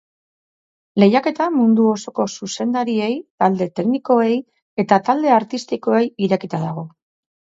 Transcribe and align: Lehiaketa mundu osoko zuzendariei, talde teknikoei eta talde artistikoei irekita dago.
Lehiaketa 1.01 1.45
mundu 1.57 1.83
osoko 1.89 2.25
zuzendariei, 2.39 3.11
talde 3.43 3.67
teknikoei 3.81 4.39
eta 4.85 5.01
talde 5.11 5.33
artistikoei 5.35 6.03
irekita 6.29 6.65
dago. 6.65 6.87